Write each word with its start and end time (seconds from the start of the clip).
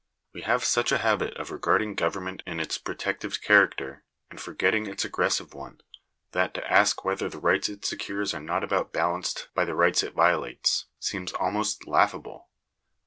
We 0.33 0.41
have 0.41 0.63
such 0.63 0.91
a 0.91 0.97
habit 0.97 1.37
of 1.37 1.51
regarding 1.51 1.93
government 1.93 2.41
in 2.47 2.59
its 2.59 2.79
protective 2.79 3.39
character, 3.39 4.03
and 4.31 4.41
forgetting 4.41 4.87
its 4.87 5.05
aggressive 5.05 5.53
one, 5.53 5.79
that 6.31 6.55
to 6.55 6.67
ask 6.67 7.05
whether 7.05 7.29
the 7.29 7.37
rights 7.37 7.69
it 7.69 7.85
secures 7.85 8.33
are 8.33 8.39
not 8.39 8.63
about 8.63 8.91
balanced 8.93 9.49
by 9.53 9.63
the 9.63 9.75
rights 9.75 10.01
it 10.01 10.15
violates, 10.15 10.87
seems 10.99 11.33
almost 11.33 11.85
laughable. 11.85 12.49